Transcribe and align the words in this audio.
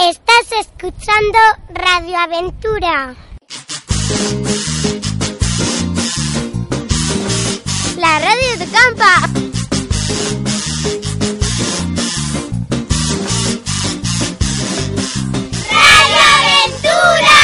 Estás 0.00 0.50
escuchando 0.58 1.38
Radio 1.74 2.16
Aventura. 2.16 3.14
La 7.98 8.18
radio 8.18 8.56
de 8.58 8.64
campa. 8.64 9.28
¡Radio 15.68 16.22
Aventura! 16.40 17.36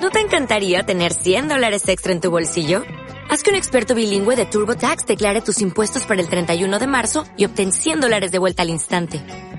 ¿No 0.00 0.10
te 0.10 0.18
encantaría 0.18 0.82
tener 0.82 1.12
100 1.12 1.46
dólares 1.46 1.88
extra 1.88 2.12
en 2.12 2.20
tu 2.20 2.32
bolsillo? 2.32 2.82
Haz 3.28 3.44
que 3.44 3.50
un 3.50 3.56
experto 3.56 3.94
bilingüe 3.94 4.34
de 4.34 4.46
TurboTax 4.46 5.06
declare 5.06 5.40
tus 5.40 5.60
impuestos 5.60 6.04
para 6.04 6.20
el 6.20 6.28
31 6.28 6.80
de 6.80 6.86
marzo 6.88 7.26
y 7.36 7.44
obtén 7.44 7.70
100 7.70 8.00
dólares 8.00 8.32
de 8.32 8.40
vuelta 8.40 8.62
al 8.62 8.70
instante. 8.70 9.22